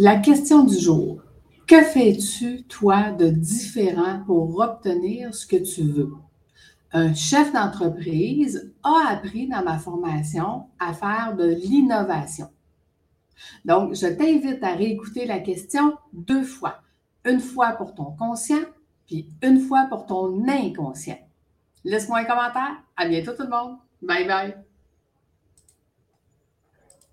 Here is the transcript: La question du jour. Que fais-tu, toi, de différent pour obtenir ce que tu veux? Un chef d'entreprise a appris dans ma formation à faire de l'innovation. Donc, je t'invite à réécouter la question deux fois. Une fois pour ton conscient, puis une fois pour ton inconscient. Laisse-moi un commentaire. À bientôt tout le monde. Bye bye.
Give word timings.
La 0.00 0.14
question 0.14 0.62
du 0.62 0.78
jour. 0.78 1.22
Que 1.66 1.82
fais-tu, 1.82 2.62
toi, 2.68 3.10
de 3.10 3.30
différent 3.30 4.22
pour 4.26 4.60
obtenir 4.60 5.34
ce 5.34 5.44
que 5.44 5.56
tu 5.56 5.82
veux? 5.82 6.12
Un 6.92 7.14
chef 7.14 7.52
d'entreprise 7.52 8.72
a 8.84 9.08
appris 9.08 9.48
dans 9.48 9.64
ma 9.64 9.76
formation 9.76 10.66
à 10.78 10.92
faire 10.92 11.34
de 11.36 11.46
l'innovation. 11.48 12.48
Donc, 13.64 13.96
je 13.96 14.06
t'invite 14.06 14.62
à 14.62 14.76
réécouter 14.76 15.26
la 15.26 15.40
question 15.40 15.96
deux 16.12 16.44
fois. 16.44 16.76
Une 17.24 17.40
fois 17.40 17.72
pour 17.72 17.96
ton 17.96 18.12
conscient, 18.12 18.66
puis 19.08 19.28
une 19.42 19.58
fois 19.58 19.88
pour 19.90 20.06
ton 20.06 20.46
inconscient. 20.46 21.18
Laisse-moi 21.82 22.18
un 22.18 22.24
commentaire. 22.24 22.84
À 22.96 23.08
bientôt 23.08 23.32
tout 23.32 23.42
le 23.42 23.48
monde. 23.48 23.78
Bye 24.00 24.28
bye. 24.28 24.54